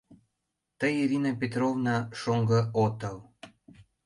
[0.79, 3.17] Тый, Ирина Петровна, шоҥго отыл...